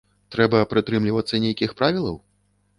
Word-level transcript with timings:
Трэба 0.35 0.61
прытрымлівацца 0.71 1.43
нейкіх 1.45 1.79
правілаў? 1.83 2.21